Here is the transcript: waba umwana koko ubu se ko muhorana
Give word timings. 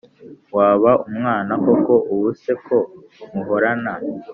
waba 0.57 0.91
umwana 1.09 1.51
koko 1.63 1.93
ubu 2.11 2.27
se 2.41 2.51
ko 2.65 2.77
muhorana 3.33 3.93